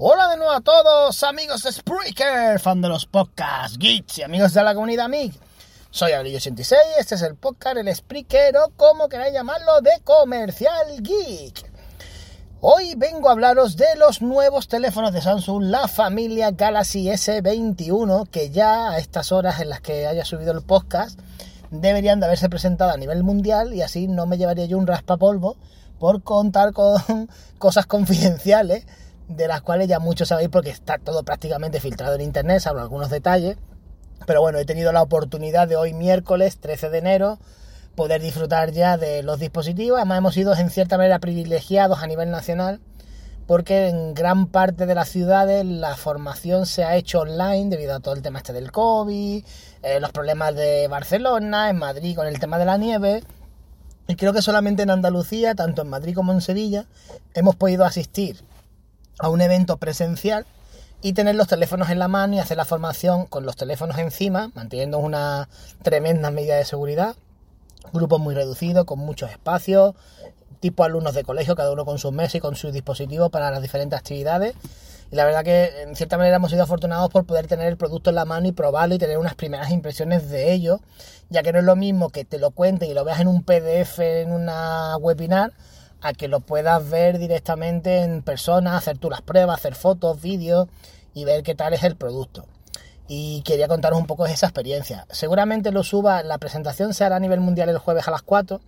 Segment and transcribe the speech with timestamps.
[0.00, 4.54] Hola de nuevo a todos, amigos de Spreaker, fan de los podcasts, geeks y amigos
[4.54, 5.34] de la comunidad MIG.
[5.90, 11.68] Soy Abril86, este es el podcast, el Spreaker o como queráis llamarlo, de Comercial Geek.
[12.60, 18.50] Hoy vengo a hablaros de los nuevos teléfonos de Samsung, la familia Galaxy S21, que
[18.50, 21.18] ya a estas horas en las que haya subido el podcast
[21.72, 25.56] deberían de haberse presentado a nivel mundial y así no me llevaría yo un raspapolvo
[25.98, 28.86] por contar con cosas confidenciales
[29.28, 33.10] de las cuales ya muchos sabéis porque está todo prácticamente filtrado en internet, salvo algunos
[33.10, 33.56] detalles.
[34.26, 37.38] Pero bueno, he tenido la oportunidad de hoy miércoles 13 de enero
[37.94, 39.98] poder disfrutar ya de los dispositivos.
[39.98, 42.80] Además hemos sido en cierta manera privilegiados a nivel nacional
[43.48, 48.00] porque en gran parte de las ciudades la formación se ha hecho online debido a
[48.00, 49.42] todo el tema este del COVID,
[49.82, 53.24] eh, los problemas de Barcelona, en Madrid con el tema de la nieve.
[54.06, 56.84] Y creo que solamente en Andalucía, tanto en Madrid como en Sevilla,
[57.32, 58.42] hemos podido asistir
[59.18, 60.46] a un evento presencial
[61.00, 64.50] y tener los teléfonos en la mano y hacer la formación con los teléfonos encima,
[64.54, 65.48] manteniendo una
[65.82, 67.14] tremenda medida de seguridad.
[67.92, 69.94] Grupos muy reducidos, con muchos espacios,
[70.60, 73.62] tipo alumnos de colegio, cada uno con su mesa y con su dispositivo para las
[73.62, 74.54] diferentes actividades.
[75.10, 78.10] Y la verdad que en cierta manera hemos sido afortunados por poder tener el producto
[78.10, 80.80] en la mano y probarlo y tener unas primeras impresiones de ello,
[81.30, 83.42] ya que no es lo mismo que te lo cuenten y lo veas en un
[83.42, 85.52] PDF, en una webinar,
[86.00, 90.68] a que lo puedas ver directamente en persona, hacer tú las pruebas, hacer fotos, vídeos
[91.14, 92.46] y ver qué tal es el producto.
[93.08, 95.06] Y quería contaros un poco esa experiencia.
[95.10, 98.60] Seguramente lo suba, la presentación se hará a nivel mundial el jueves a las 4.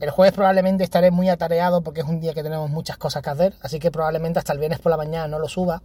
[0.00, 3.30] El jueves probablemente estaré muy atareado porque es un día que tenemos muchas cosas que
[3.30, 5.82] hacer, así que probablemente hasta el viernes por la mañana no lo suba,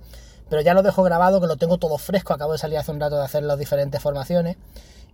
[0.50, 3.00] pero ya lo dejo grabado, que lo tengo todo fresco, acabo de salir hace un
[3.00, 4.58] rato de hacer las diferentes formaciones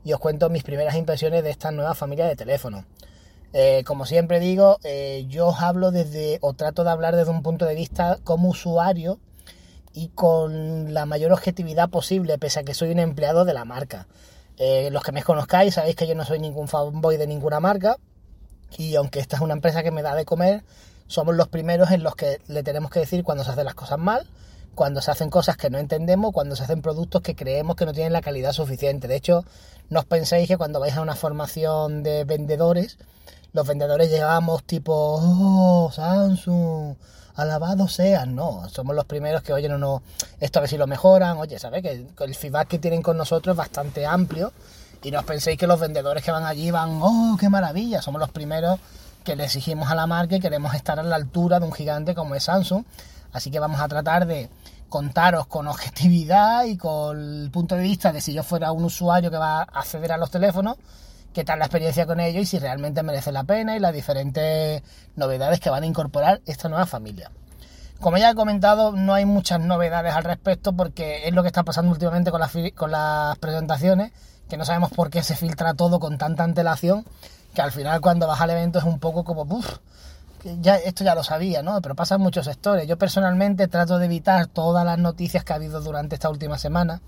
[0.04, 2.86] y os cuento mis primeras impresiones de esta nueva familia de teléfonos.
[3.54, 7.44] Eh, como siempre digo, eh, yo os hablo desde, o trato de hablar desde un
[7.44, 9.20] punto de vista como usuario
[9.94, 14.08] y con la mayor objetividad posible, pese a que soy un empleado de la marca.
[14.58, 17.98] Eh, los que me conozcáis sabéis que yo no soy ningún fanboy de ninguna marca
[18.76, 20.64] y aunque esta es una empresa que me da de comer,
[21.08, 24.00] somos los primeros en los que le tenemos que decir cuando se hacen las cosas
[24.00, 24.28] mal,
[24.76, 27.94] cuando se hacen cosas que no entendemos, cuando se hacen productos que creemos que no
[27.94, 29.08] tienen la calidad suficiente.
[29.08, 29.46] De hecho,
[29.90, 32.98] no os penséis que cuando vais a una formación de vendedores,
[33.58, 36.96] los vendedores llegamos tipo, oh, Samsung,
[37.34, 40.04] alabado sean, no, somos los primeros que, oye, no,
[40.40, 41.82] esto a ver si lo mejoran, oye, ¿sabes?
[41.82, 44.54] Que el feedback que tienen con nosotros es bastante amplio.
[45.02, 48.22] Y no os penséis que los vendedores que van allí van, oh, qué maravilla, somos
[48.22, 48.80] los primeros
[49.24, 52.14] que le exigimos a la marca y queremos estar a la altura de un gigante
[52.14, 52.84] como es Samsung,
[53.34, 54.52] así que vamos a tratar de
[54.88, 59.32] contaros con objetividad y con el punto de vista de si yo fuera un usuario
[59.32, 60.78] que va a acceder a los teléfonos,
[61.38, 64.82] qué tal la experiencia con ellos y si realmente merece la pena y las diferentes
[65.16, 67.30] novedades que van a incorporar esta nueva familia.
[68.00, 71.62] Como ya he comentado, no hay muchas novedades al respecto porque es lo que está
[71.62, 74.14] pasando últimamente con las, con las presentaciones,
[74.50, 77.06] que no sabemos por qué se filtra todo con tanta antelación,
[77.54, 79.78] que al final cuando vas al evento es un poco como, uff,
[80.60, 81.80] ya, esto ya lo sabía, ¿no?
[81.84, 82.88] Pero pasa en muchos sectores.
[82.88, 87.00] Yo personalmente trato de evitar todas las noticias que ha habido durante esta última semana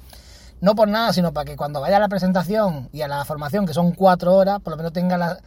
[0.61, 3.65] no por nada, sino para que cuando vaya a la presentación y a la formación,
[3.65, 5.39] que son cuatro horas, por lo menos tenga la,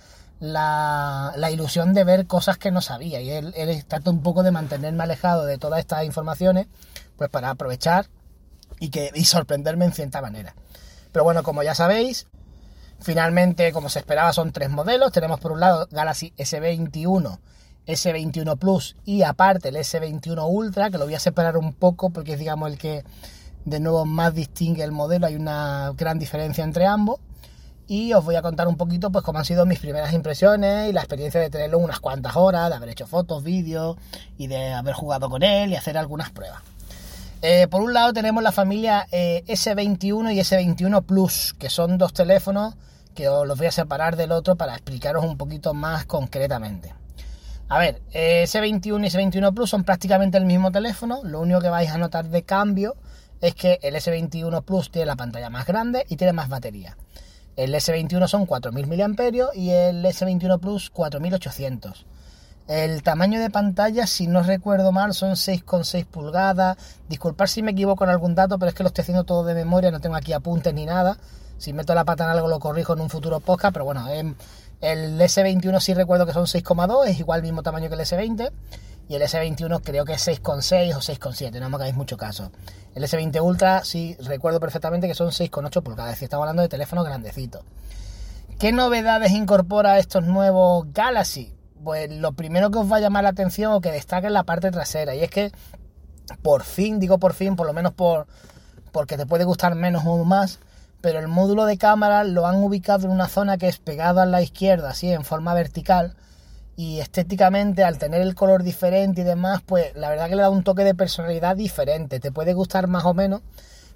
[1.37, 3.21] la, ilusión de ver cosas que no sabía.
[3.21, 6.67] Y él, él trata un poco de mantenerme alejado de todas estas informaciones,
[7.17, 8.07] pues para aprovechar
[8.81, 10.55] y, que, y sorprenderme en cierta manera.
[11.13, 12.27] Pero bueno, como ya sabéis,
[13.01, 15.13] finalmente, como se esperaba, son tres modelos.
[15.13, 17.39] Tenemos por un lado Galaxy S21,
[17.87, 22.33] S21 Plus y aparte el S21 Ultra, que lo voy a separar un poco porque
[22.33, 23.05] es digamos el que
[23.65, 27.21] de nuevo más distingue el modelo, hay una gran diferencia entre ambos.
[27.89, 30.93] y os voy a contar un poquito pues cómo han sido mis primeras impresiones y
[30.93, 33.97] la experiencia de tenerlo unas cuantas horas, de haber hecho fotos, vídeos
[34.39, 36.63] y de haber jugado con él y hacer algunas pruebas.
[37.43, 42.13] Eh, por un lado tenemos la familia eh, S21 y S21 Plus, que son dos
[42.13, 42.77] teléfonos
[43.17, 46.95] que os los voy a separar del otro para explicaros un poquito más concretamente.
[47.69, 51.69] A ver, eh, S21 y S21 Plus son prácticamente el mismo teléfono, lo único que
[51.69, 52.95] vais a notar de cambio
[53.43, 56.97] es que el S21 Plus tiene la pantalla más grande y tiene más batería.
[57.57, 62.07] El S21 son 4000 mAh y el S21 Plus 4800.
[62.69, 66.79] El tamaño de pantalla, si no recuerdo mal, son 6,6 pulgadas.
[67.09, 69.55] Disculpad si me equivoco en algún dato, pero es que lo estoy haciendo todo de
[69.55, 71.19] memoria, no tengo aquí apuntes ni nada.
[71.59, 75.21] Si meto la pata en algo lo corrijo en un futuro podcast, pero bueno, el
[75.21, 78.53] S21 sí recuerdo que son 6,2, es igual el mismo tamaño que el S20.
[79.09, 82.51] Y el S21 creo que es 6,6 o 6,7, no me hagáis mucho caso.
[82.95, 87.05] El S20 Ultra sí recuerdo perfectamente que son 6,8 pulgadas, decir, estamos hablando de teléfonos
[87.05, 87.63] grandecitos.
[88.59, 91.55] ¿Qué novedades incorpora estos nuevos Galaxy?
[91.83, 94.45] Pues lo primero que os va a llamar la atención o que destaca es la
[94.45, 95.15] parte trasera.
[95.15, 95.53] Y es que
[96.43, 98.27] por fin, digo por fin, por lo menos por
[98.93, 100.59] porque te puede gustar menos o más,
[101.01, 104.27] pero el módulo de cámara lo han ubicado en una zona que es pegada a
[104.27, 106.15] la izquierda, así en forma vertical,
[106.83, 110.51] y estéticamente al tener el color diferente y demás, pues la verdad que le da
[110.51, 113.41] un toque de personalidad diferente, te puede gustar más o menos,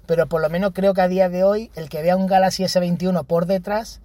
[0.05, 2.63] pero por lo menos creo que a día de hoy el que vea un Galaxy
[2.63, 3.99] S21 por detrás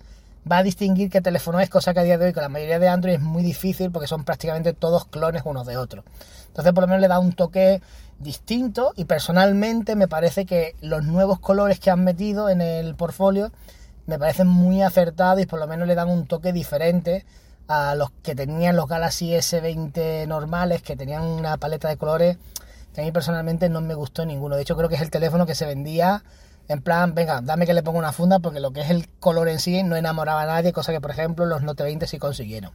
[0.50, 2.80] va a distinguir qué teléfono es, cosa que a día de hoy con la mayoría
[2.80, 6.04] de Android es muy difícil porque son prácticamente todos clones unos de otros.
[6.48, 7.80] Entonces por lo menos le da un toque
[8.18, 13.52] distinto y personalmente me parece que los nuevos colores que han metido en el portfolio
[14.06, 17.24] me parecen muy acertados y por lo menos le dan un toque diferente
[17.68, 22.38] a los que tenían los Galaxy S20 normales, que tenían una paleta de colores
[22.94, 24.56] que a mí personalmente no me gustó ninguno.
[24.56, 26.22] De hecho creo que es el teléfono que se vendía
[26.68, 29.48] en plan, venga, dame que le ponga una funda porque lo que es el color
[29.48, 32.72] en sí no enamoraba a nadie, cosa que por ejemplo los Note 20 sí consiguieron.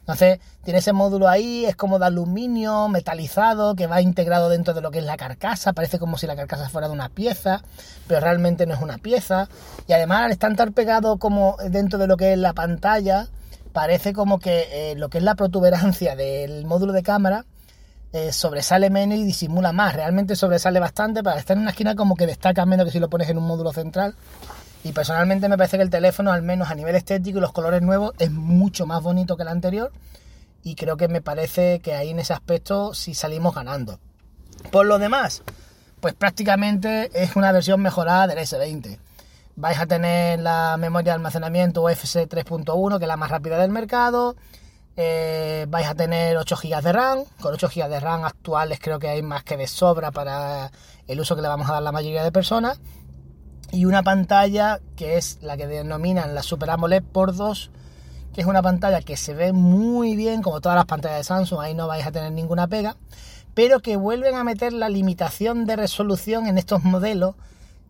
[0.00, 4.80] Entonces, tiene ese módulo ahí, es como de aluminio metalizado que va integrado dentro de
[4.80, 7.62] lo que es la carcasa, parece como si la carcasa fuera de una pieza,
[8.06, 9.48] pero realmente no es una pieza.
[9.86, 13.28] Y además, al estar tan pegado como dentro de lo que es la pantalla,
[13.78, 17.44] parece como que eh, lo que es la protuberancia del módulo de cámara
[18.12, 19.94] eh, sobresale menos y disimula más.
[19.94, 23.08] Realmente sobresale bastante, para estar en una esquina como que destaca menos que si lo
[23.08, 24.16] pones en un módulo central.
[24.82, 27.80] Y personalmente me parece que el teléfono, al menos a nivel estético y los colores
[27.80, 29.92] nuevos, es mucho más bonito que el anterior.
[30.64, 34.00] Y creo que me parece que ahí en ese aspecto sí salimos ganando.
[34.72, 35.44] Por lo demás,
[36.00, 38.98] pues prácticamente es una versión mejorada del S20.
[39.58, 43.72] Vais a tener la memoria de almacenamiento UFC 3.1, que es la más rápida del
[43.72, 44.36] mercado.
[44.94, 47.24] Eh, vais a tener 8 GB de RAM.
[47.40, 50.70] Con 8 GB de RAM actuales creo que hay más que de sobra para
[51.08, 52.80] el uso que le vamos a dar la mayoría de personas
[53.72, 57.72] y una pantalla que es la que denominan la Super AMOLED por 2,
[58.32, 61.62] que es una pantalla que se ve muy bien, como todas las pantallas de Samsung,
[61.62, 62.96] ahí no vais a tener ninguna pega,
[63.54, 67.34] pero que vuelven a meter la limitación de resolución en estos modelos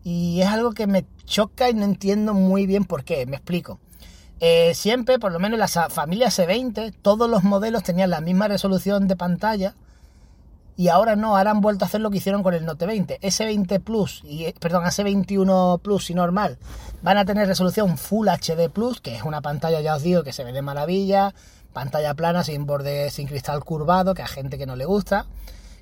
[0.03, 3.79] y es algo que me choca y no entiendo muy bien por qué, me explico.
[4.39, 8.47] Eh, siempre, por lo menos en la familia S20, todos los modelos tenían la misma
[8.47, 9.75] resolución de pantalla,
[10.79, 13.19] y ahora no, ahora han vuelto a hacer lo que hicieron con el Note 20.
[13.19, 16.57] S20 Plus, y, eh, perdón, S21 Plus y normal
[17.01, 20.31] van a tener resolución Full HD Plus, que es una pantalla, ya os digo, que
[20.31, 21.33] se ve de maravilla,
[21.73, 25.25] pantalla plana sin borde, sin cristal curvado, que a gente que no le gusta,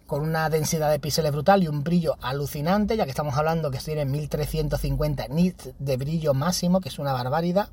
[0.07, 3.77] con una densidad de píxeles brutal y un brillo alucinante, ya que estamos hablando que
[3.77, 7.69] tiene 1350 nits de brillo máximo, que es una barbaridad.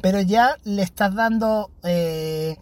[0.00, 1.70] Pero ya le estás dando...
[1.84, 2.56] Eh,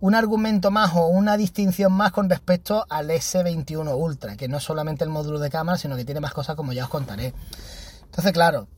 [0.00, 4.62] un argumento más o una distinción más con respecto al S21 Ultra, que no es
[4.62, 7.34] solamente el módulo de cámara, sino que tiene más cosas como ya os contaré.
[8.04, 8.68] Entonces, claro,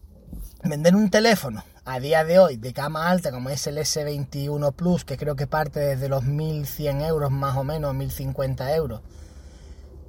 [0.62, 5.04] vender un teléfono a día de hoy de cama alta como es el S21 Plus,
[5.04, 9.00] que creo que parte desde los 1100 euros más o menos, 1050 euros,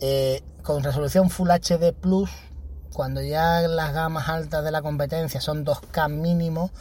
[0.01, 2.29] eh, con resolución Full HD Plus,
[2.93, 6.71] cuando ya las gamas altas de la competencia son 2K mínimo,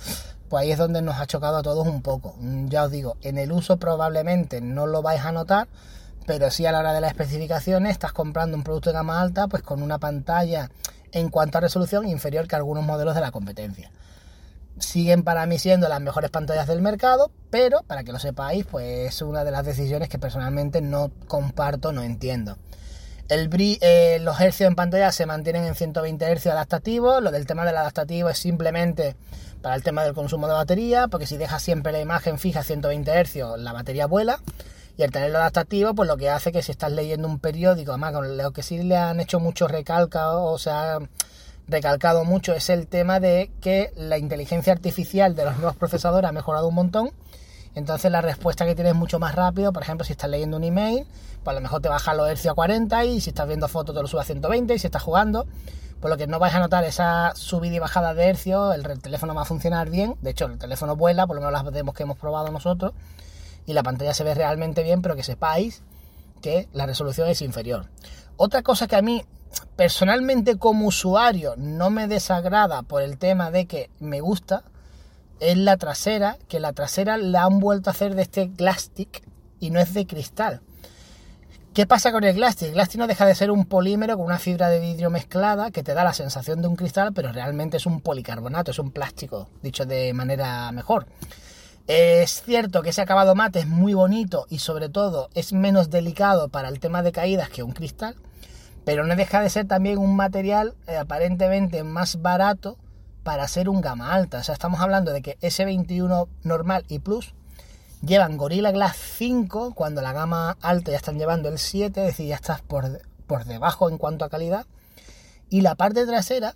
[0.49, 2.35] pues ahí es donde nos ha chocado a todos un poco.
[2.41, 5.69] Mm, ya os digo, en el uso probablemente no lo vais a notar,
[6.27, 9.47] pero sí a la hora de las especificaciones estás comprando un producto de gama alta
[9.47, 10.71] pues con una pantalla
[11.12, 13.90] en cuanto a resolución inferior que algunos modelos de la competencia.
[14.79, 19.14] Siguen para mí siendo las mejores pantallas del mercado, pero para que lo sepáis, pues
[19.14, 22.57] es una de las decisiones que personalmente no comparto, no entiendo.
[23.29, 23.49] El
[23.81, 27.23] eh, los hercios en pantalla se mantienen en 120 hercios adaptativos.
[27.23, 29.14] Lo del tema del adaptativo es simplemente
[29.62, 32.64] para el tema del consumo de batería, porque si dejas siempre la imagen fija a
[32.64, 34.40] 120 Hz, la batería vuela.
[35.00, 38.12] Y el tenerlo adaptativo, pues lo que hace que si estás leyendo un periódico, además
[38.12, 40.99] con lo que sí le han hecho mucho recalca, o sea,
[41.69, 46.33] recalcado mucho es el tema de que la inteligencia artificial de los nuevos procesadores ha
[46.33, 47.12] mejorado un montón.
[47.75, 49.73] Entonces la respuesta que tienes es mucho más rápido.
[49.73, 51.07] Por ejemplo, si estás leyendo un email,
[51.42, 53.95] pues a lo mejor te baja los hercios a 40 y si estás viendo fotos
[53.95, 55.47] te lo sube a 120 y si estás jugando,
[56.02, 59.35] por lo que no vais a notar esa subida y bajada de hercios, el, teléfono
[59.35, 60.16] va a funcionar bien.
[60.21, 62.92] De hecho, el teléfono vuela, por lo menos las demos que hemos probado nosotros,
[63.71, 65.83] y la pantalla se ve realmente bien, pero que sepáis
[66.43, 67.87] que la resolución es inferior.
[68.37, 69.25] Otra cosa que a mí
[69.77, 74.65] personalmente como usuario no me desagrada por el tema de que me gusta
[75.39, 79.23] es la trasera, que la trasera la han vuelto a hacer de este plastic
[79.61, 80.62] y no es de cristal.
[81.73, 82.69] ¿Qué pasa con el Glastic?
[82.69, 85.85] El Glastic no deja de ser un polímero con una fibra de vidrio mezclada que
[85.85, 89.49] te da la sensación de un cristal, pero realmente es un policarbonato, es un plástico,
[89.62, 91.07] dicho de manera mejor.
[91.87, 96.49] Es cierto que ese acabado mate es muy bonito y sobre todo es menos delicado
[96.49, 98.17] para el tema de caídas que un cristal,
[98.85, 102.79] pero no deja de ser también un material eh, aparentemente más barato
[103.23, 104.39] para ser un gama alta.
[104.39, 107.35] O sea, estamos hablando de que S21 normal y Plus
[108.03, 112.29] llevan Gorilla Glass 5 cuando la gama alta ya están llevando el 7, es decir,
[112.29, 114.67] ya estás por, por debajo en cuanto a calidad.
[115.49, 116.55] Y la parte trasera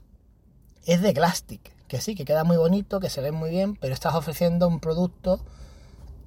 [0.87, 3.95] es de Glastic, que sí, que queda muy bonito, que se ve muy bien, pero
[3.95, 5.41] estás ofreciendo un producto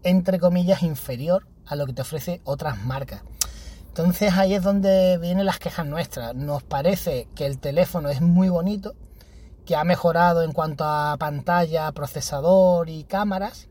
[0.04, 3.22] entre comillas inferior a lo que te ofrece otras marcas.
[3.88, 6.36] Entonces ahí es donde vienen las quejas nuestras.
[6.36, 8.96] Nos parece que el teléfono es muy bonito,
[9.66, 13.68] que ha mejorado en cuanto a pantalla, procesador y cámaras,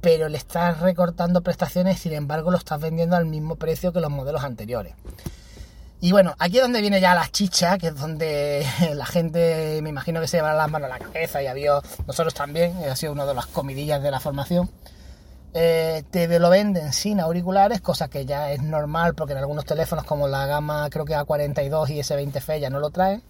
[0.00, 4.10] pero le estás recortando prestaciones, sin embargo lo estás vendiendo al mismo precio que los
[4.10, 4.94] modelos anteriores.
[6.00, 9.88] Y bueno, aquí es donde viene ya la chicha, que es donde la gente me
[9.88, 13.12] imagino que se llevará las manos a la cabeza y había nosotros también, ha sido
[13.12, 14.70] una de las comidillas de la formación
[15.58, 20.04] eh, te lo venden sin auriculares, cosa que ya es normal porque en algunos teléfonos
[20.04, 23.22] como la gama creo que A42 y S20F ya no lo traen.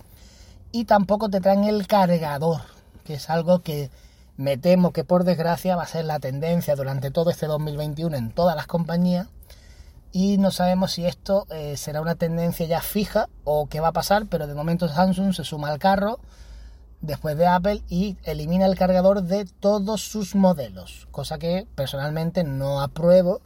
[0.73, 2.63] Y tampoco te traen el cargador,
[3.05, 3.91] que es algo que
[4.37, 8.33] me temo que por desgracia va a ser la tendencia durante todo este 2021 en
[8.33, 9.29] todas las compañías.
[10.19, 13.93] Y no sabemos si esto eh, será una tendencia ya fija o qué va a
[13.93, 16.21] pasar, pero de momento Samsung se suma al carro
[17.03, 22.81] después de Apple y elimina el cargador de todos sus modelos, cosa que personalmente no
[22.81, 23.43] apruebo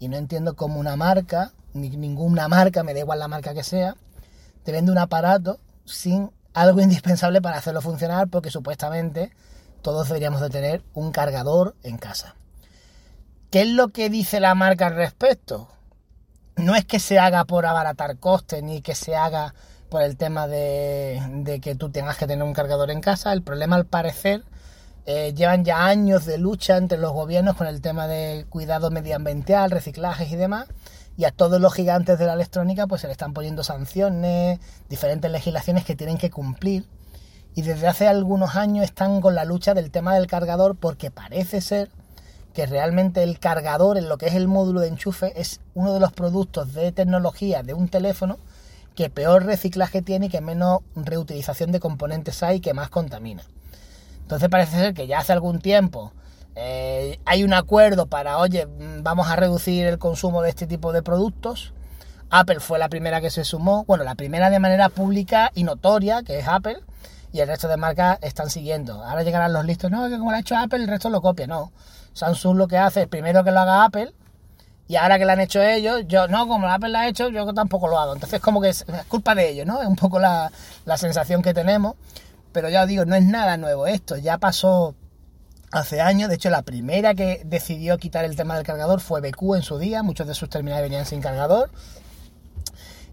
[0.00, 3.62] y no entiendo cómo una marca, ni ninguna marca, me da igual la marca que
[3.62, 3.94] sea,
[4.64, 9.30] te vende un aparato sin algo indispensable para hacerlo funcionar porque supuestamente
[9.80, 12.34] todos deberíamos de tener un cargador en casa.
[13.52, 15.68] ¿Qué es lo que dice la marca al respecto?
[16.60, 19.54] No es que se haga por abaratar costes ni que se haga
[19.88, 23.32] por el tema de, que tú tengas que tener un cargador en casa.
[23.32, 24.44] El problema, al parecer,
[25.06, 29.70] eh, llevan ya años de lucha entre los gobiernos con el tema de cuidado medioambiental,
[29.70, 30.68] reciclajes y demás.
[31.16, 35.30] Y a todos los gigantes de la electrónica pues se le están poniendo sanciones, diferentes
[35.30, 36.86] legislaciones que tienen que cumplir.
[37.54, 41.60] Y desde hace algunos años están con la lucha del tema del cargador porque parece
[41.60, 41.90] ser
[42.54, 46.00] que realmente el cargador en lo que es el módulo de enchufe es uno de
[46.00, 48.38] los productos de tecnología de un teléfono
[48.94, 53.42] que peor reciclaje tiene que menos reutilización de componentes hay y que más contamina.
[54.22, 56.12] Entonces parece ser que ya hace algún tiempo
[56.56, 60.92] eh, hay un acuerdo para, oye, mm, vamos a reducir el consumo de este tipo
[60.92, 61.72] de productos.
[62.28, 66.22] Apple fue la primera que se sumó, bueno, la primera de manera pública y notoria,
[66.22, 66.80] que es Apple,
[67.32, 69.04] y el resto de marcas están siguiendo.
[69.04, 71.46] Ahora llegarán los listos, no, que como lo ha hecho Apple, el resto lo copia,
[71.46, 71.72] no.
[72.12, 74.12] Samsung lo que hace es primero que lo haga Apple,
[74.90, 77.28] y ahora que lo han hecho ellos, yo no, como la Apple la ha hecho,
[77.28, 78.14] yo tampoco lo hago.
[78.14, 79.80] Entonces como que es, culpa de ellos, ¿no?
[79.80, 80.50] Es un poco la,
[80.96, 81.94] sensación que tenemos.
[82.50, 84.16] Pero ya os digo, no es nada nuevo esto.
[84.16, 84.96] Ya pasó
[85.70, 86.28] hace años.
[86.28, 89.78] De hecho, la primera que decidió quitar el tema del cargador fue BQ en su
[89.78, 90.02] día.
[90.02, 91.70] Muchos de sus terminales venían sin cargador.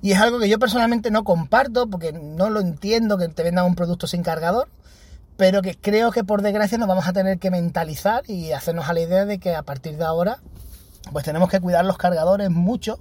[0.01, 3.65] Y es algo que yo personalmente no comparto porque no lo entiendo que te vendan
[3.65, 4.69] un producto sin cargador.
[5.37, 8.93] Pero que creo que por desgracia nos vamos a tener que mentalizar y hacernos a
[8.93, 10.39] la idea de que a partir de ahora
[11.11, 12.99] pues tenemos que cuidar los cargadores mucho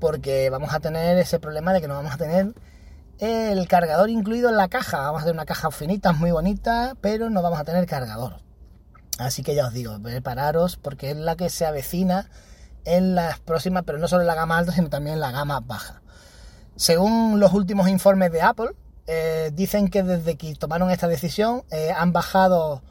[0.00, 2.54] porque vamos a tener ese problema de que no vamos a tener
[3.18, 4.98] el cargador incluido en la caja.
[5.02, 8.40] Vamos a tener una caja finita, muy bonita, pero no vamos a tener cargador.
[9.18, 12.28] Así que ya os digo, prepararos porque es la que se avecina
[12.84, 15.60] en las próximas, pero no solo en la gama alta, sino también en la gama
[15.60, 16.01] baja.
[16.76, 18.70] Según los últimos informes de Apple,
[19.06, 22.82] eh, dicen que desde que tomaron esta decisión eh, han bajado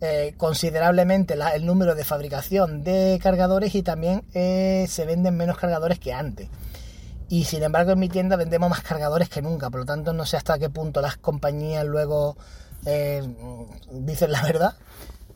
[0.00, 6.12] eh, considerablemente el número de fabricación de cargadores y también se venden menos cargadores que
[6.12, 6.48] antes.
[7.28, 10.26] Y sin embargo en mi tienda vendemos más cargadores que nunca, por lo tanto no
[10.26, 12.36] sé hasta qué punto las compañías luego
[13.92, 14.74] dicen la verdad.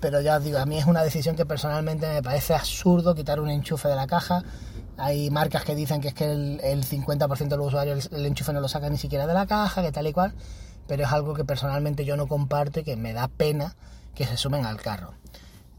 [0.01, 3.41] Pero ya os digo, a mí es una decisión que personalmente me parece absurdo quitar
[3.41, 4.43] un enchufe de la caja.
[4.99, 8.53] Hay marcas que dicen que es que el, el 50% de los usuarios el, enchufe
[8.53, 10.35] no lo saca ni siquiera de la caja, que tal y cual,
[10.87, 13.77] pero es algo que personalmente yo no comparto y que me da pena
[14.15, 15.15] que se sumen al carro.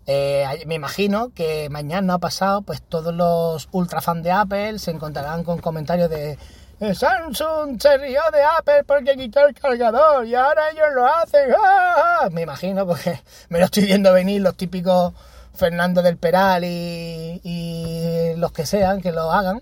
[0.06, 4.92] Eh, me imagino que mañana ha pasado, pues todos los ultra fan de Apple se
[4.92, 6.38] encontrarán con comentarios de "Eh,
[6.79, 11.51] Samsung se rió de Apple porque quitó el cargador y ahora ellos lo hacen.
[11.57, 12.29] ¡ah, ah".
[12.31, 13.19] Me imagino porque
[13.50, 15.13] me lo estoy viendo venir los típicos
[15.55, 19.62] Fernando del Peral y, y los que sean que lo hagan.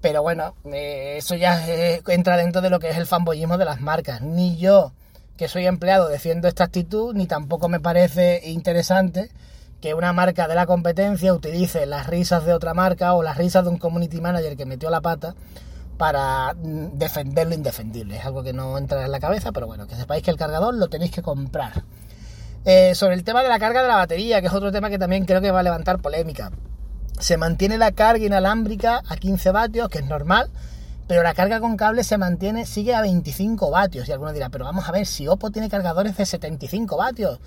[0.00, 3.64] Pero bueno, eh, eso ya eh, entra dentro de lo que es el fanboyismo de
[3.64, 4.20] las marcas.
[4.20, 4.92] Ni yo,
[5.36, 9.30] que soy empleado, defiendo esta actitud, ni tampoco me parece interesante
[9.80, 13.64] que una marca de la competencia utilice las risas de otra marca o las risas
[13.64, 15.34] de un community manager que metió la pata
[15.96, 18.16] para defender lo indefendible.
[18.16, 20.74] Es algo que no entra en la cabeza, pero bueno, que sepáis que el cargador
[20.74, 21.84] lo tenéis que comprar.
[22.64, 24.98] Eh, sobre el tema de la carga de la batería, que es otro tema que
[24.98, 26.50] también creo que va a levantar polémica.
[27.18, 30.50] Se mantiene la carga inalámbrica a 15 vatios, que es normal,
[31.06, 34.08] pero la carga con cable se mantiene, sigue a 25 vatios.
[34.08, 37.38] Y alguno dirá, pero vamos a ver, si Oppo tiene cargadores de 75 vatios,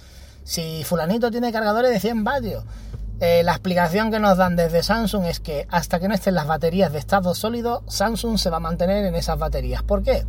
[0.43, 2.63] si fulanito tiene cargadores de 100 vatios.
[3.19, 6.45] Eh, la explicación que nos dan desde Samsung es que hasta que no estén las
[6.45, 9.81] baterías de estado sólido, Samsung se va a mantener en esas baterías.
[9.81, 10.23] ¿Por qué?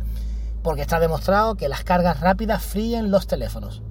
[0.63, 3.83] Porque está demostrado que las cargas rápidas fríen los teléfonos.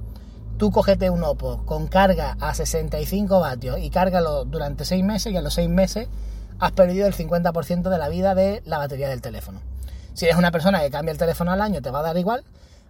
[0.57, 5.37] Tú cógete un Oppo con carga a 65 vatios y cárgalo durante 6 meses y
[5.37, 6.09] a los 6 meses
[6.59, 9.61] has perdido el 50% de la vida de la batería del teléfono.
[10.14, 12.43] Si eres una persona que cambia el teléfono al año te va a dar igual,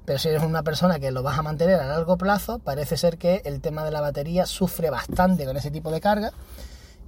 [0.08, 3.18] pero si eres una persona que lo vas a mantener a largo plazo, parece ser
[3.18, 6.32] que el tema de la batería sufre bastante con ese tipo de carga.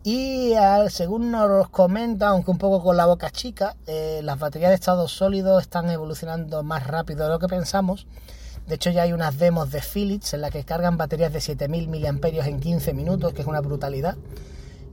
[0.04, 4.68] Y eh, según nos comenta, aunque un poco con la boca chica, eh, las baterías
[4.68, 8.06] de estado sólido están evolucionando más rápido de lo que pensamos.
[8.66, 11.88] De hecho, ya hay unas demos de Philips en las que cargan baterías de 7000
[11.88, 14.18] mAh en 15 minutos, que es una brutalidad.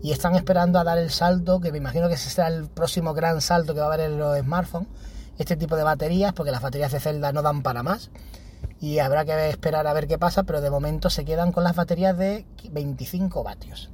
[0.01, 3.13] Y están esperando a dar el salto, que me imagino que ese será el próximo
[3.13, 4.87] gran salto que va a haber en los smartphones.
[5.37, 8.09] Este tipo de baterías, porque las baterías de celda no dan para más.
[8.79, 11.75] Y habrá que esperar a ver qué pasa, pero de momento se quedan con las
[11.75, 13.89] baterías de 25 vatios.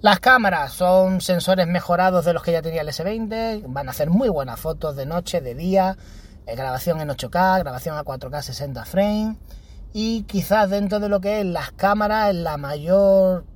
[0.00, 4.10] Las cámaras son sensores mejorados de los que ya tenía el S20, van a hacer
[4.10, 5.96] muy buenas fotos de noche, de día,
[6.46, 9.38] eh, grabación en 8K, grabación a 4K 60 frames
[9.94, 13.46] y quizás dentro de lo que es las cámaras la mayor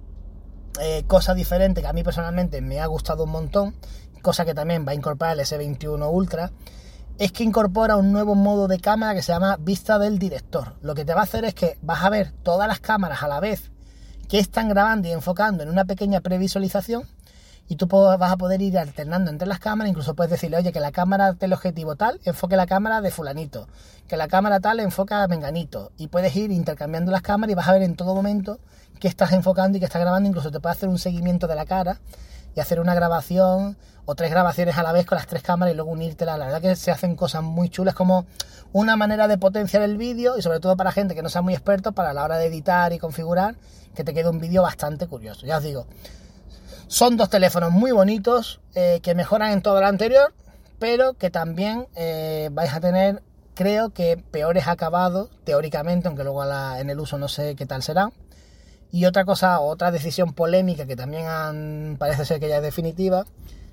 [0.81, 3.75] eh, cosa diferente que a mí personalmente me ha gustado un montón,
[4.23, 6.51] cosa que también va a incorporar el S21 Ultra,
[7.19, 10.77] es que incorpora un nuevo modo de cámara que se llama vista del director.
[10.83, 13.29] Lo que te va a hacer es que vas a ver todas las cámaras a
[13.29, 13.73] la vez
[14.29, 17.09] que están grabando y enfocando en una pequeña previsualización
[17.69, 20.81] y tú vas a poder ir alternando entre las cámaras, incluso puedes decirle, oye, que
[20.81, 23.69] la cámara del objetivo tal enfoque la cámara de fulanito,
[24.07, 27.69] que la cámara tal enfoca a menganito, y puedes ir intercambiando las cámaras y vas
[27.69, 28.59] a ver en todo momento
[29.01, 31.67] qué estás enfocando y qué estás grabando, incluso te puede hacer un seguimiento de la
[31.67, 32.01] cara
[32.55, 35.77] y hacer una grabación o tres grabaciones a la vez con las tres cámaras y
[35.77, 36.39] luego unírtelas.
[36.39, 38.27] La verdad que se hacen cosas muy chulas como
[38.73, 41.55] una manera de potenciar el vídeo y sobre todo para gente que no sea muy
[41.55, 43.57] experto para la hora de editar y configurar
[43.95, 45.45] que te quede un vídeo bastante curioso.
[45.47, 45.87] Ya os digo,
[46.87, 50.33] son dos teléfonos muy bonitos eh, que mejoran en todo lo anterior,
[50.79, 53.23] pero que también eh, vais a tener,
[53.55, 58.11] creo que, peores acabados, teóricamente, aunque luego en el uso no sé qué tal será.
[58.91, 63.27] Y otra cosa, otra decisión polémica que también parece ser que ya es definitiva,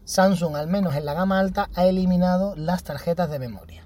[0.03, 3.85] Samsung, al menos en la gama alta, ha eliminado las tarjetas de memoria.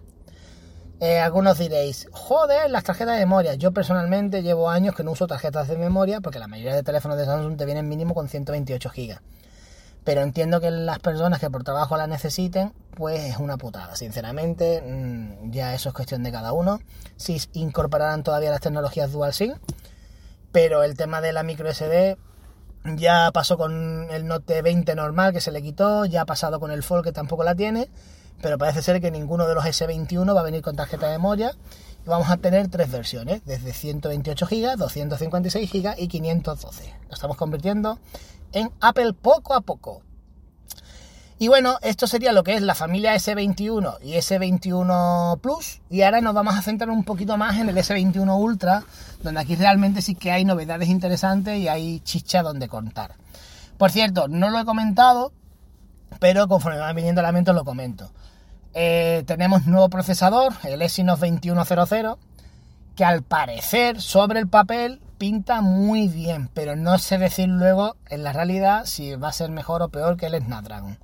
[0.99, 3.53] Eh, algunos diréis, joder, las tarjetas de memoria.
[3.53, 7.17] Yo personalmente llevo años que no uso tarjetas de memoria porque la mayoría de teléfonos
[7.17, 9.17] de Samsung te vienen mínimo con 128 GB.
[10.03, 13.95] Pero entiendo que las personas que por trabajo la necesiten, pues es una putada.
[13.95, 16.81] Sinceramente, mmm, ya eso es cuestión de cada uno.
[17.15, 19.53] Si incorporarán todavía las tecnologías Dual SIM,
[20.51, 22.17] pero el tema de la micro SD
[22.95, 26.71] ya pasó con el Note 20 normal que se le quitó, ya ha pasado con
[26.71, 27.89] el Fold que tampoco la tiene
[28.41, 31.51] pero parece ser que ninguno de los S21 va a venir con tarjeta de memoria
[32.05, 36.95] y vamos a tener tres versiones, desde 128 GB, 256 GB y 512.
[37.07, 37.99] Lo estamos convirtiendo
[38.53, 40.01] en Apple poco a poco.
[41.41, 45.79] Y bueno, esto sería lo que es la familia S21 y S21 Plus.
[45.89, 48.83] Y ahora nos vamos a centrar un poquito más en el S21 Ultra,
[49.23, 53.13] donde aquí realmente sí que hay novedades interesantes y hay chicha donde contar.
[53.77, 55.31] Por cierto, no lo he comentado,
[56.19, 58.11] pero conforme van viniendo la mente lo comento.
[58.73, 62.17] Eh, tenemos nuevo procesador, el Exynos 2100,
[62.97, 68.23] que al parecer sobre el papel pinta muy bien, pero no sé decir luego en
[68.23, 70.97] la realidad si va a ser mejor o peor que el Snapdragon.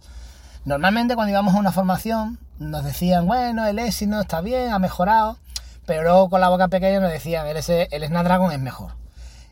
[0.65, 5.38] Normalmente cuando íbamos a una formación nos decían, bueno, el Exynos está bien, ha mejorado,
[5.86, 8.93] pero luego con la boca pequeña nos decían, el, el Snapdragon es mejor.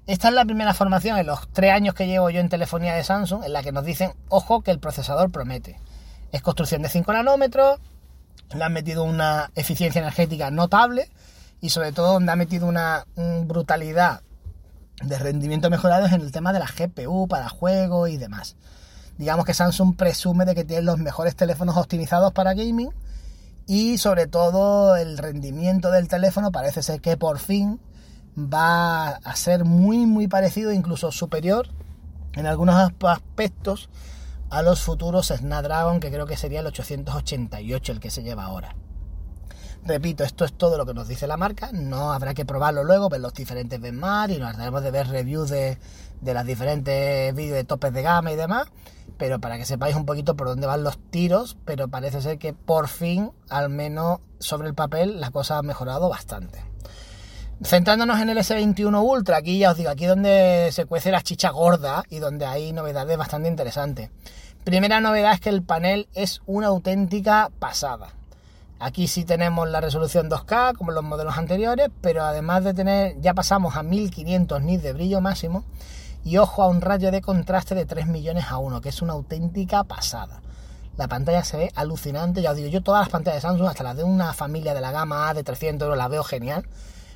[0.07, 3.03] Esta es la primera formación en los tres años que llevo yo en telefonía de
[3.03, 5.79] Samsung en la que nos dicen, ojo, que el procesador promete.
[6.31, 7.79] Es construcción de 5 nanómetros,
[8.53, 11.09] le han metido una eficiencia energética notable
[11.61, 13.05] y sobre todo donde ha metido una,
[13.45, 14.21] brutalidad
[15.01, 18.55] de rendimiento mejorado en el tema de la GPU para juegos y demás.
[19.17, 22.89] Digamos que Samsung presume de que tiene los mejores teléfonos optimizados para gaming
[23.67, 27.79] y sobre todo el rendimiento del teléfono parece ser que por fin
[28.37, 31.69] va a ser muy muy parecido, incluso superior
[32.33, 33.89] en algunos aspectos
[34.49, 38.75] a los futuros Snapdragon, que creo que sería el 888 el que se lleva ahora.
[39.85, 43.09] Repito, esto es todo lo que nos dice la marca, no habrá que probarlo luego,
[43.09, 45.77] ver los diferentes benchmark y nos haremos de ver reviews de,
[46.21, 48.67] de las diferentes vídeos de topes de gama y demás,
[49.17, 52.53] pero para que sepáis un poquito por dónde van los tiros, pero parece ser que
[52.53, 56.63] por fin, al menos sobre el papel, la cosa ha mejorado bastante.
[57.63, 61.49] Centrándonos en el S21 Ultra, aquí ya os digo, aquí donde se cuece la chicha
[61.51, 64.09] gorda y donde hay novedades bastante interesantes.
[64.63, 68.09] Primera novedad es que el panel es una auténtica pasada.
[68.79, 73.33] Aquí sí tenemos la resolución 2K como los modelos anteriores, pero además de tener, ya
[73.33, 75.63] pasamos a 1500 nits de brillo máximo
[76.23, 79.13] y ojo a un rayo de contraste de 3 millones a 1, que es una
[79.13, 80.41] auténtica pasada.
[80.97, 83.83] La pantalla se ve alucinante, ya os digo, yo todas las pantallas de Samsung, hasta
[83.83, 86.65] las de una familia de la gama A de 300 euros, las veo genial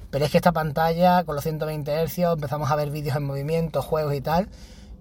[0.09, 3.81] pero es que esta pantalla con los 120 Hz empezamos a ver vídeos en movimiento,
[3.81, 4.49] juegos y tal.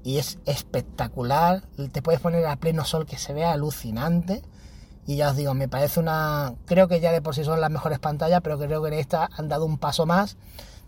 [0.03, 1.63] Y es espectacular.
[1.93, 4.43] Te puedes poner a pleno sol que se vea alucinante.
[5.07, 6.55] Y ya os digo, me parece una...
[6.65, 9.29] Creo que ya de por sí son las mejores pantallas, pero creo que en esta
[9.37, 10.37] han dado un paso más.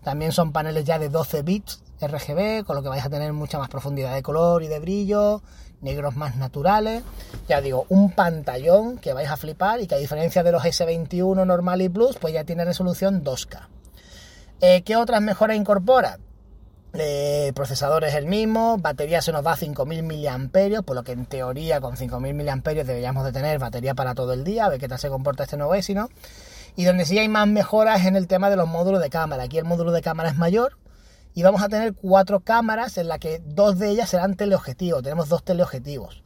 [0.02, 3.58] También son paneles ya de 12 bits RGB, con lo que vais a tener mucha
[3.58, 5.42] más profundidad de color y de brillo,
[5.80, 7.02] negros más naturales.
[7.48, 11.46] Ya digo, un pantallón que vais a flipar y que a diferencia de los S21
[11.46, 13.68] normal y Plus, pues ya tiene resolución 2K.
[14.60, 16.18] Eh, ¿Qué otras mejoras incorpora?
[16.94, 21.12] Eh, procesador es el mismo, batería se nos va a 5.000 mAh, por lo que
[21.12, 24.80] en teoría con 5.000 mAh deberíamos de tener batería para todo el día, a ver
[24.80, 26.08] qué tal se comporta este nuevo Exynos.
[26.76, 29.44] Y donde sí hay más mejoras en el tema de los módulos de cámara.
[29.44, 30.76] Aquí el módulo de cámara es mayor
[31.38, 35.04] y vamos a tener cuatro cámaras en las que dos de ellas serán teleobjetivos.
[35.04, 36.24] Tenemos dos teleobjetivos.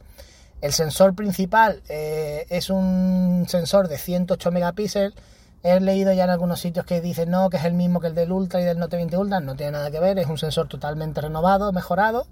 [0.59, 5.13] El sensor principal eh, es un sensor de 108 megapíxeles
[5.61, 8.15] He leído ya en algunos sitios que dicen no, que es el mismo que el
[8.15, 10.67] del Ultra y del Note 20 Ultra, no tiene nada que ver, es un sensor
[10.67, 12.25] totalmente renovado, mejorado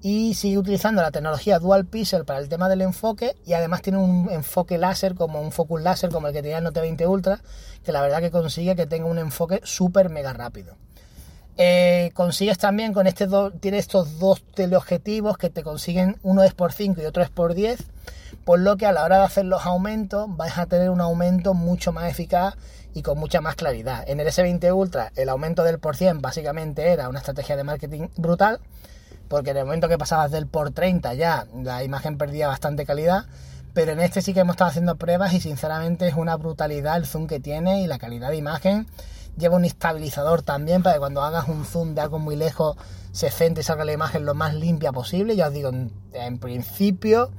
[0.00, 3.98] y sigue utilizando la tecnología Dual Pixel para el tema del enfoque y además tiene
[3.98, 7.40] un enfoque láser como un focus láser como el que tenía el Note 20 Ultra,
[7.84, 10.76] que la verdad que consigue que tenga un enfoque súper mega rápido.
[11.60, 13.26] Eh, consigues también con este
[13.58, 17.54] tiene estos dos teleobjetivos que te consiguen uno es por 5 y otro es por
[17.54, 17.84] 10
[18.44, 21.54] por lo que a la hora de hacer los aumentos vais a tener un aumento
[21.54, 22.54] mucho más eficaz
[22.94, 24.04] y con mucha más claridad.
[24.08, 28.06] En el S20 Ultra el aumento del por 100 básicamente era una estrategia de marketing
[28.16, 28.60] brutal,
[29.28, 33.26] porque en el momento que pasabas del por 30 ya la imagen perdía bastante calidad,
[33.74, 37.06] pero en este sí que hemos estado haciendo pruebas y sinceramente es una brutalidad el
[37.06, 38.86] zoom que tiene y la calidad de imagen.
[39.38, 42.76] Lleva un estabilizador también para que cuando hagas un zoom de algo muy lejos
[43.12, 45.36] se centre y salga la imagen lo más limpia posible.
[45.36, 47.30] Ya os digo, en principio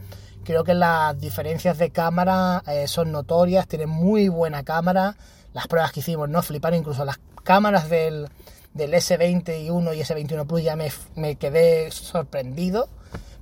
[0.49, 5.15] Creo que las diferencias de cámara eh, son notorias, tiene muy buena cámara.
[5.53, 8.27] Las pruebas que hicimos no fliparon, incluso las cámaras del,
[8.73, 12.89] del S21 y S21 Plus ya me, quedé sorprendido.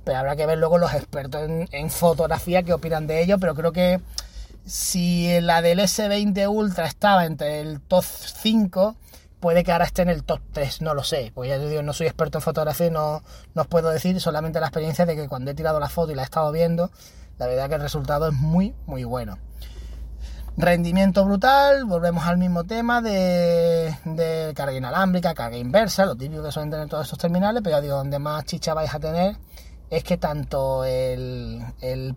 [0.04, 3.38] Pero habrá que ver luego los expertos en, en fotografía que opinan de ello.
[3.38, 4.00] Pero creo que
[4.68, 8.96] si la del S20 Ultra estaba entre el top 5,
[9.40, 11.82] puede que ahora esté en el top 3, no lo sé, porque ya te digo,
[11.82, 13.22] no soy experto en fotografía y no,
[13.54, 16.22] os puedo decir, solamente la experiencia de que cuando he tirado la foto y la
[16.22, 16.90] he estado viendo,
[17.38, 19.38] la verdad que el resultado es muy, muy bueno.
[20.58, 26.52] Rendimiento brutal, volvemos al mismo tema de, de, carga inalámbrica, carga inversa, lo típico que
[26.52, 29.36] suelen tener todos estos terminales, pero ya digo, donde más chicha vais a tener
[29.90, 31.64] es que tanto el,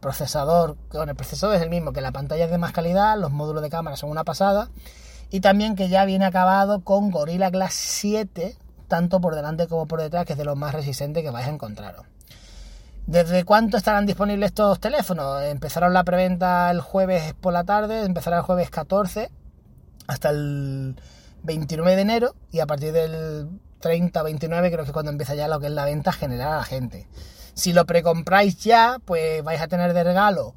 [0.01, 3.31] procesador, bueno, el procesador es el mismo, que la pantalla es de más calidad, los
[3.31, 4.69] módulos de cámara son una pasada,
[5.29, 8.57] y también que ya viene acabado con Gorilla Glass 7,
[8.87, 11.51] tanto por delante como por detrás, que es de los más resistentes que vais a
[11.51, 11.95] encontrar.
[13.07, 15.41] ¿Desde cuánto estarán disponibles estos teléfonos?
[15.43, 19.31] Empezaron la preventa el jueves por la tarde, empezará el jueves 14
[20.07, 20.95] hasta el
[21.43, 25.47] 29 de enero y a partir del 30 29 creo que es cuando empieza ya
[25.47, 27.07] lo que es la venta general a la gente.
[27.53, 30.53] Si lo precompráis ya, pues vais a tener de regalo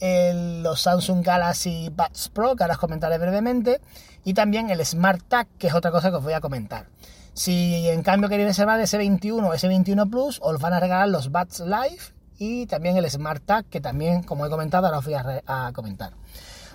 [0.00, 3.80] los Samsung Galaxy Buds Pro, que ahora os comentaré brevemente,
[4.24, 6.86] y también el Smart Tag, que es otra cosa que os voy a comentar.
[7.34, 11.60] Si en cambio queréis reservar S21 o S21 Plus, os van a regalar los Buds
[11.60, 15.72] Live y también el Smart Tag, que también, como he comentado, ahora os voy a,
[15.72, 16.12] comentar.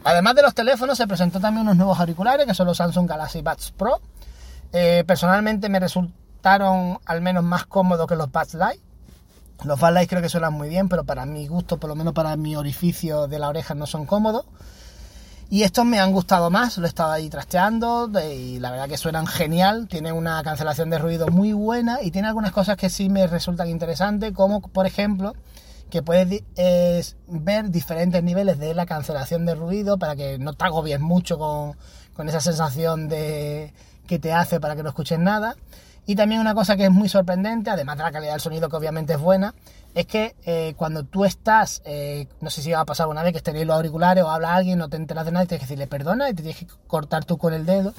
[0.04, 3.42] Además de los teléfonos, se presentó también unos nuevos auriculares, que son los Samsung Galaxy
[3.42, 4.02] Buds Pro.
[4.74, 8.82] Eh, personalmente me resulta resultaron al menos más cómodos que los Buds Light.
[9.64, 12.36] Los Light creo que suenan muy bien, pero para mi gusto, por lo menos para
[12.36, 14.46] mi orificio de la oreja, no son cómodos.
[15.50, 18.98] Y estos me han gustado más, lo he estado ahí trasteando y la verdad que
[18.98, 23.08] suenan genial, tiene una cancelación de ruido muy buena y tiene algunas cosas que sí
[23.08, 25.34] me resultan interesantes, como por ejemplo
[25.92, 26.42] que puedes
[27.28, 31.78] ver diferentes niveles de la cancelación de ruido para que no te agobies mucho con,
[32.16, 33.74] con esa sensación de
[34.08, 35.56] que te hace para que no escuches nada.
[36.06, 38.76] Y también una cosa que es muy sorprendente, además de la calidad del sonido que
[38.76, 39.54] obviamente es buena,
[39.96, 43.34] es que eh, cuando tú estás, eh, no sé si va a pasar una vez
[43.34, 45.66] que tenéis los auriculares o habla alguien, no te enteras de nada y tienes que
[45.66, 47.94] decirle perdona y te tienes que cortar tú con el dedo.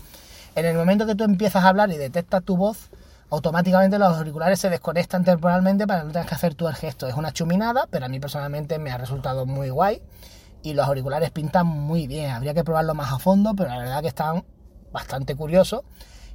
[0.55, 2.91] En el momento que tú empiezas a hablar y detectas tu voz,
[3.31, 7.09] automáticamente los auriculares se desconectan temporalmente para no tengas que hacer tú el gesto.
[7.09, 10.03] Es una chuminada, pero a mí personalmente me ha resultado muy guay
[10.63, 12.31] y los auriculares pintan muy bien.
[12.33, 14.45] Habría que probarlo más a fondo, pero la verdad que están
[14.93, 15.83] bastante curiosos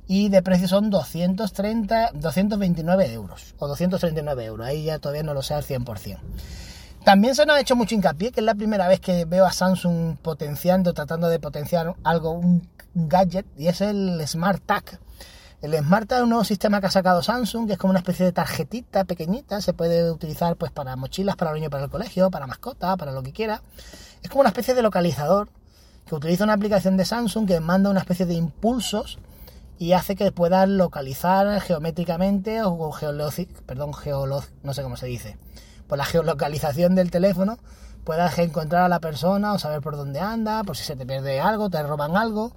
[0.10, 4.66] y de precio son 230, 229 euros o 239 euros.
[4.66, 6.18] Ahí ya todavía no lo sé al 100%.
[7.04, 9.52] También se nos ha hecho mucho hincapié, que es la primera vez que veo a
[9.52, 15.00] Samsung potenciando, tratando de potenciar algo, un gadget, y es el Smart Tag.
[15.62, 18.00] El Smart Tag es un nuevo sistema que ha sacado Samsung, que es como una
[18.00, 22.32] especie de tarjetita pequeñita, se puede utilizar pues para mochilas, para niños para el colegio,
[22.32, 23.62] para mascota, para lo que quiera.
[24.24, 25.50] Es como una especie de localizador
[26.08, 29.20] que utiliza una aplicación de Samsung que manda una especie de impulsos
[29.80, 32.92] y hace que puedas localizar geométricamente o
[33.66, 33.92] perdón,
[34.62, 35.38] no sé cómo se dice,
[35.88, 37.58] por la geolocalización del teléfono
[38.04, 41.40] puedas encontrar a la persona o saber por dónde anda, por si se te pierde
[41.40, 42.54] algo, te roban algo.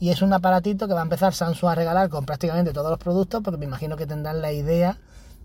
[0.00, 2.98] Y es un aparatito que va a empezar Samsung a regalar con prácticamente todos los
[2.98, 4.98] productos porque me imagino que tendrán la idea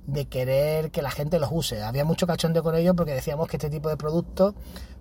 [0.07, 1.83] de querer que la gente los use.
[1.83, 4.55] Había mucho cachondeo con ello porque decíamos que este tipo de producto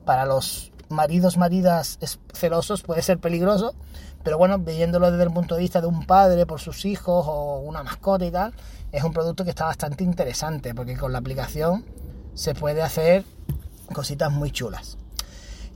[0.04, 1.98] para los maridos, maridas
[2.32, 3.74] celosos puede ser peligroso,
[4.22, 7.61] pero bueno, viéndolo desde el punto de vista de un padre por sus hijos o
[7.61, 8.52] una mascota y tal,
[8.92, 11.85] es un producto que está bastante interesante porque con la aplicación
[12.35, 13.24] se puede hacer
[13.92, 14.98] cositas muy chulas.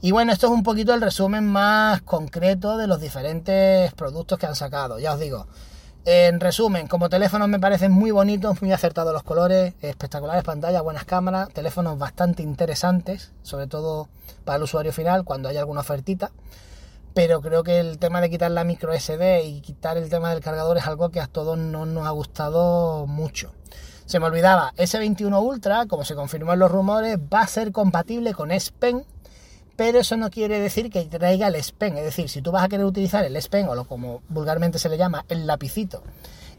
[0.01, 4.47] Y bueno, esto es un poquito el resumen más concreto de los diferentes productos que
[4.47, 4.99] han sacado.
[4.99, 5.47] Ya os digo,
[6.05, 11.05] en resumen, como teléfonos me parecen muy bonitos, muy acertados los colores, espectaculares pantallas, buenas
[11.05, 14.09] cámaras, teléfonos bastante interesantes, sobre todo
[14.45, 16.33] para el usuario final cuando hay alguna ofertita.
[17.15, 20.41] Pero creo que el tema de quitar la micro SD y quitar el tema del
[20.41, 23.53] cargador es algo que a todos no nos ha gustado mucho.
[24.07, 28.35] Se me olvidaba, S21 Ultra, como se confirmó en los rumores, va a ser compatible
[28.35, 29.05] con S Pen
[29.77, 32.63] pero eso no quiere decir que traiga el S Pen, es decir, si tú vas
[32.63, 36.03] a querer utilizar el S Pen o lo como vulgarmente se le llama, el lapicito,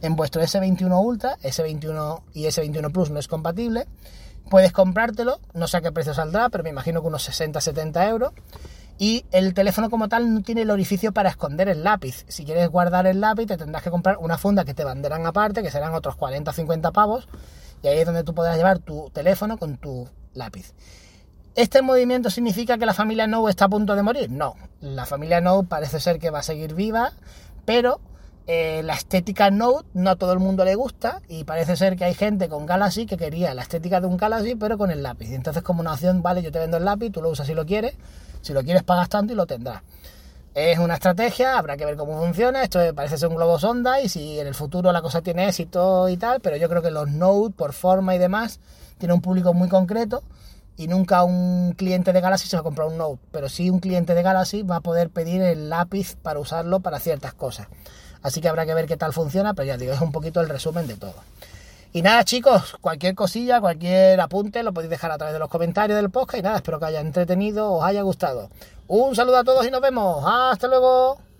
[0.01, 3.87] en vuestro S21 Ultra, S21 y S21 Plus no es compatible,
[4.49, 8.33] puedes comprártelo, no sé a qué precio saldrá, pero me imagino que unos 60-70 euros.
[8.97, 12.25] Y el teléfono como tal no tiene el orificio para esconder el lápiz.
[12.27, 15.63] Si quieres guardar el lápiz, te tendrás que comprar una funda que te venderán aparte,
[15.63, 17.27] que serán otros 40-50 pavos.
[17.81, 20.73] Y ahí es donde tú podrás llevar tu teléfono con tu lápiz.
[21.55, 24.31] ¿Este movimiento significa que la familia No está a punto de morir?
[24.31, 27.11] No, la familia No parece ser que va a seguir viva,
[27.65, 27.99] pero
[28.45, 32.03] eh, la estética Note no a todo el mundo le gusta y parece ser que
[32.03, 35.31] hay gente con Galaxy que quería la estética de un Galaxy pero con el lápiz.
[35.31, 37.65] Entonces como una opción, vale, yo te vendo el lápiz, tú lo usas si lo
[37.65, 37.95] quieres,
[38.41, 39.81] si lo quieres pagas tanto y lo tendrás.
[40.53, 44.09] Es una estrategia, habrá que ver cómo funciona, esto parece ser un globo sonda y
[44.09, 47.09] si en el futuro la cosa tiene éxito y tal, pero yo creo que los
[47.09, 48.59] Note por forma y demás
[48.97, 50.21] tiene un público muy concreto
[50.75, 53.79] y nunca un cliente de Galaxy se va a comprar un Note, pero sí un
[53.79, 57.67] cliente de Galaxy va a poder pedir el lápiz para usarlo para ciertas cosas.
[58.23, 60.49] Así que habrá que ver qué tal funciona, pero ya digo, es un poquito el
[60.49, 61.15] resumen de todo.
[61.91, 65.95] Y nada chicos, cualquier cosilla, cualquier apunte lo podéis dejar a través de los comentarios
[65.95, 68.49] del podcast y nada, espero que haya entretenido, os haya gustado.
[68.87, 70.23] Un saludo a todos y nos vemos.
[70.25, 71.32] Hasta luego.